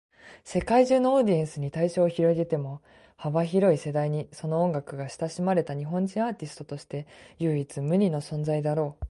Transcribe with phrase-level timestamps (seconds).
[0.43, 2.81] 世界中のオーディエンスに対象を広げても、
[3.17, 7.05] 幅広い世代にその音楽が親しまれた日本人アーティストとして
[7.37, 8.99] 唯一無二の存在だろう。